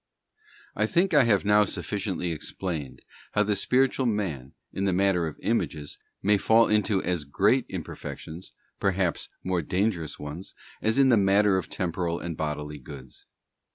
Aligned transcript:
T 0.75 0.83
rurx 0.83 1.13
I 1.13 1.25
have 1.25 1.45
now 1.45 1.63
sufficiently 1.63 2.31
explained 2.31 3.03
how 3.33 3.43
the 3.43 3.55
spiritual 3.55 4.07
man, 4.07 4.53
in 4.73 4.85
the 4.85 4.93
matter 4.93 5.27
of 5.27 5.37
Images, 5.43 5.99
may 6.23 6.39
fall 6.39 6.67
into 6.67 7.03
as 7.03 7.23
great 7.23 7.67
imper 7.69 7.93
fections— 7.95 8.49
perhaps 8.79 9.29
more 9.43 9.61
dangerous 9.61 10.17
ones—as 10.17 10.97
in 10.97 11.09
the 11.09 11.17
matter 11.17 11.55
of 11.55 11.69
temporal 11.69 12.19
and 12.19 12.35
bodily 12.35 12.79
goods. 12.79 13.27